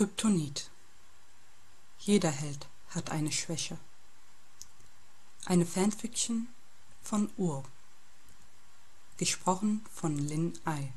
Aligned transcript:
Kryptonit. 0.00 0.70
Jeder 1.98 2.30
Held 2.30 2.68
hat 2.88 3.10
eine 3.10 3.30
Schwäche. 3.30 3.76
Eine 5.44 5.66
Fanfiction 5.66 6.48
von 7.02 7.30
Ur. 7.36 7.64
Gesprochen 9.18 9.84
von 9.92 10.16
Lin 10.16 10.58
Ai. 10.64 10.94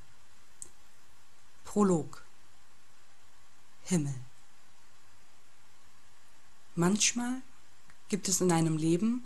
Prolog. 1.66 2.24
Himmel. 3.81 4.16
Manchmal 6.76 7.42
gibt 8.08 8.29
es 8.29 8.40
in 8.40 8.54
einem 8.54 8.78
Leben, 8.78 9.26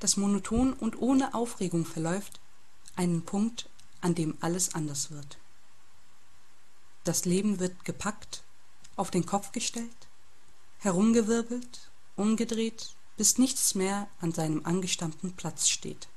das 0.00 0.18
monoton 0.18 0.74
und 0.74 1.00
ohne 1.00 1.32
Aufregung 1.32 1.86
verläuft, 1.86 2.40
einen 2.94 3.24
Punkt, 3.24 3.70
an 4.02 4.14
dem 4.14 4.36
alles 4.42 4.74
anders 4.74 5.10
wird. 5.10 5.38
Das 7.04 7.24
Leben 7.24 7.58
wird 7.58 7.86
gepackt, 7.86 8.44
auf 8.98 9.10
den 9.10 9.26
Kopf 9.26 9.52
gestellt, 9.52 10.08
herumgewirbelt, 10.78 11.90
umgedreht, 12.16 12.94
bis 13.16 13.38
nichts 13.38 13.74
mehr 13.74 14.08
an 14.20 14.32
seinem 14.32 14.64
angestammten 14.64 15.32
Platz 15.32 15.68
steht. 15.68 16.08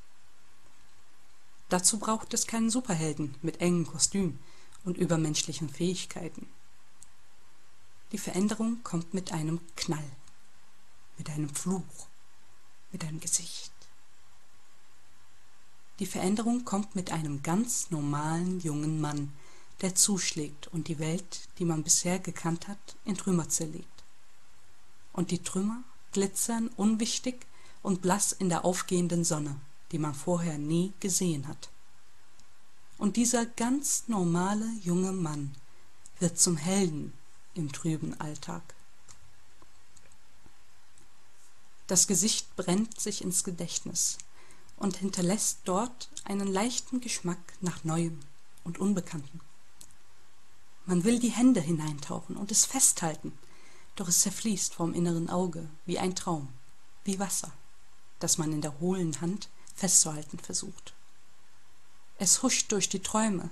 Dazu 1.69 1.99
braucht 1.99 2.33
es 2.33 2.47
keinen 2.47 2.69
Superhelden 2.69 3.35
mit 3.41 3.61
engen 3.61 3.85
Kostüm 3.85 4.39
und 4.83 4.97
übermenschlichen 4.97 5.69
Fähigkeiten. 5.69 6.49
Die 8.11 8.17
Veränderung 8.17 8.83
kommt 8.83 9.13
mit 9.13 9.31
einem 9.31 9.61
Knall, 9.75 10.11
mit 11.17 11.29
einem 11.29 11.49
Fluch, 11.49 12.07
mit 12.91 13.05
einem 13.05 13.19
Gesicht. 13.19 13.71
Die 15.99 16.05
Veränderung 16.07 16.65
kommt 16.65 16.95
mit 16.95 17.11
einem 17.11 17.43
ganz 17.43 17.91
normalen 17.91 18.59
jungen 18.59 18.99
Mann, 18.99 19.31
der 19.81 19.95
zuschlägt 19.95 20.67
und 20.67 20.87
die 20.87 20.99
Welt, 20.99 21.47
die 21.57 21.65
man 21.65 21.83
bisher 21.83 22.19
gekannt 22.19 22.67
hat, 22.67 22.95
in 23.05 23.17
Trümmer 23.17 23.49
zerlegt. 23.49 23.87
Und 25.11 25.31
die 25.31 25.43
Trümmer 25.43 25.83
glitzern 26.11 26.69
unwichtig 26.77 27.45
und 27.81 28.01
blass 28.01 28.31
in 28.31 28.49
der 28.49 28.63
aufgehenden 28.63 29.23
Sonne, 29.23 29.59
die 29.91 29.97
man 29.97 30.13
vorher 30.13 30.57
nie 30.57 30.93
gesehen 30.99 31.47
hat. 31.47 31.69
Und 32.97 33.17
dieser 33.17 33.45
ganz 33.45 34.03
normale 34.07 34.69
junge 34.83 35.11
Mann 35.11 35.55
wird 36.19 36.39
zum 36.39 36.57
Helden 36.57 37.13
im 37.55 37.71
trüben 37.71 38.19
Alltag. 38.19 38.61
Das 41.87 42.07
Gesicht 42.07 42.55
brennt 42.55 43.01
sich 43.01 43.23
ins 43.23 43.43
Gedächtnis 43.43 44.17
und 44.77 44.97
hinterlässt 44.97 45.59
dort 45.65 46.09
einen 46.23 46.47
leichten 46.47 47.01
Geschmack 47.01 47.39
nach 47.59 47.83
Neuem 47.83 48.19
und 48.63 48.79
Unbekanntem. 48.79 49.41
Man 50.91 51.05
will 51.05 51.19
die 51.19 51.29
Hände 51.29 51.61
hineintauchen 51.61 52.35
und 52.35 52.51
es 52.51 52.65
festhalten, 52.65 53.31
doch 53.95 54.09
es 54.09 54.19
zerfließt 54.19 54.73
vom 54.73 54.93
inneren 54.93 55.29
Auge 55.29 55.69
wie 55.85 55.97
ein 55.97 56.17
Traum, 56.17 56.49
wie 57.05 57.17
Wasser, 57.17 57.53
das 58.19 58.37
man 58.37 58.51
in 58.51 58.59
der 58.59 58.77
hohlen 58.81 59.21
Hand 59.21 59.47
festzuhalten 59.73 60.37
versucht. 60.37 60.93
Es 62.17 62.43
huscht 62.43 62.73
durch 62.73 62.89
die 62.89 63.01
Träume, 63.01 63.51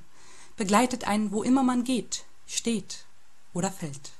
begleitet 0.58 1.06
einen, 1.06 1.32
wo 1.32 1.42
immer 1.42 1.64
man 1.64 1.86
geht, 1.86 2.26
steht 2.46 3.06
oder 3.54 3.72
fällt. 3.72 4.12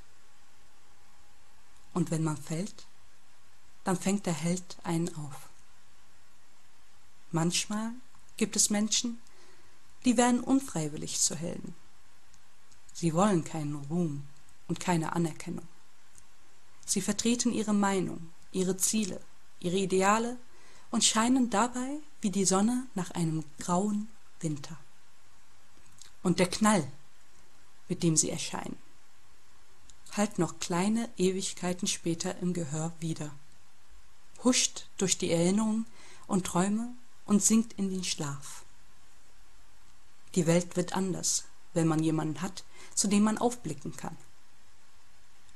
Und 1.92 2.10
wenn 2.10 2.24
man 2.24 2.38
fällt, 2.38 2.86
dann 3.84 3.98
fängt 3.98 4.24
der 4.24 4.32
Held 4.32 4.78
einen 4.82 5.14
auf. 5.16 5.50
Manchmal 7.32 7.92
gibt 8.38 8.56
es 8.56 8.70
Menschen, 8.70 9.20
die 10.06 10.16
werden 10.16 10.40
unfreiwillig 10.40 11.20
zu 11.20 11.36
Helden. 11.36 11.74
Sie 13.00 13.14
wollen 13.14 13.44
keinen 13.44 13.76
Ruhm 13.76 14.26
und 14.68 14.78
keine 14.78 15.14
Anerkennung. 15.14 15.66
Sie 16.84 17.00
vertreten 17.00 17.50
ihre 17.50 17.72
Meinung, 17.72 18.30
ihre 18.52 18.76
Ziele, 18.76 19.22
ihre 19.58 19.78
Ideale 19.78 20.36
und 20.90 21.02
scheinen 21.02 21.48
dabei 21.48 21.96
wie 22.20 22.28
die 22.28 22.44
Sonne 22.44 22.86
nach 22.94 23.10
einem 23.12 23.42
grauen 23.58 24.08
Winter. 24.40 24.76
Und 26.22 26.40
der 26.40 26.50
Knall, 26.50 26.86
mit 27.88 28.02
dem 28.02 28.18
sie 28.18 28.28
erscheinen, 28.28 28.76
hallt 30.12 30.38
noch 30.38 30.60
kleine 30.60 31.08
Ewigkeiten 31.16 31.88
später 31.88 32.36
im 32.40 32.52
Gehör 32.52 32.92
wieder, 33.00 33.30
huscht 34.44 34.88
durch 34.98 35.16
die 35.16 35.30
Erinnerungen 35.30 35.86
und 36.26 36.44
Träume 36.44 36.92
und 37.24 37.42
sinkt 37.42 37.72
in 37.78 37.88
den 37.88 38.04
Schlaf. 38.04 38.62
Die 40.34 40.46
Welt 40.46 40.76
wird 40.76 40.92
anders, 40.92 41.44
wenn 41.74 41.88
man 41.88 42.02
jemanden 42.02 42.42
hat, 42.42 42.64
zu 42.94 43.08
dem 43.08 43.22
man 43.22 43.38
aufblicken 43.38 43.96
kann. 43.96 44.16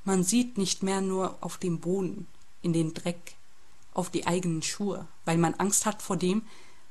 Man 0.05 0.23
sieht 0.23 0.59
nicht 0.59 0.83
mehr 0.83 1.01
nur 1.01 1.39
auf 1.41 1.59
dem 1.59 1.81
Boden, 1.81 2.27
in 2.63 2.73
den 2.73 2.95
Dreck, 2.95 3.37
auf 3.93 4.11
die 4.11 4.27
eigenen 4.27 4.63
Schuhe, 4.63 5.07
weil 5.25 5.39
man 5.39 5.55
Angst 5.55 5.87
hat 5.87 6.03
vor 6.03 6.17
dem, 6.17 6.43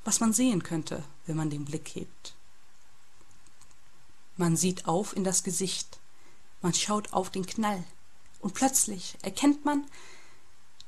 was 0.03 0.19
man 0.19 0.33
sehen 0.33 0.63
könnte, 0.63 1.03
wenn 1.25 1.35
man 1.35 1.49
den 1.49 1.65
Blick 1.65 1.89
hebt. 1.95 2.35
Man 4.37 4.57
sieht 4.57 4.87
auf 4.87 5.15
in 5.15 5.23
das 5.23 5.43
Gesicht, 5.43 5.99
man 6.61 6.73
schaut 6.73 7.13
auf 7.13 7.29
den 7.29 7.45
Knall, 7.45 7.83
und 8.39 8.53
plötzlich 8.53 9.17
erkennt 9.21 9.63
man, 9.63 9.85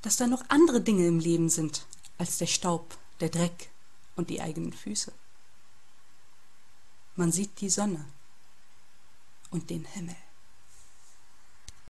dass 0.02 0.18
da 0.18 0.28
noch 0.28 0.44
andere 0.50 0.82
Dinge 0.82 1.08
im 1.08 1.20
Leben 1.20 1.50
sind 1.50 1.86
als 2.18 2.38
der 2.38 2.48
Staub, 2.48 2.98
der 3.20 3.30
Dreck 3.30 3.70
und 4.16 4.30
die 4.30 4.42
eigenen 4.42 4.74
Füße. 4.74 5.12
Man 7.16 7.32
sieht 7.32 7.62
die 7.62 7.70
Sonne 7.70 8.06
und 9.56 9.70
den 9.70 9.86
Himmel. 9.86 10.25